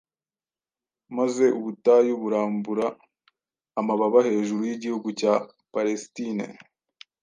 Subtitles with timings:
[1.17, 2.87] maze Ubutayu burambura
[3.79, 5.33] amababa hejuru y’igihugu cya
[5.73, 6.45] Palesitine